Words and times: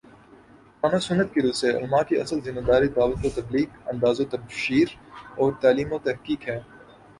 قرآن 0.81 0.95
و 0.95 0.99
سنت 1.07 1.27
کی 1.33 1.39
رو 1.41 1.51
سے 1.59 1.67
علما 1.77 2.01
کی 2.07 2.15
اصل 2.23 2.37
ذمہ 2.45 2.63
داری 2.67 2.87
دعوت 2.97 3.21
و 3.25 3.29
تبلیغ، 3.37 3.67
انذار 3.89 4.15
و 4.21 4.29
تبشیر 4.33 4.87
اور 5.39 5.49
تعلیم 5.61 5.89
و 5.93 5.97
تحقیق 6.07 6.41
ہے 6.49 6.59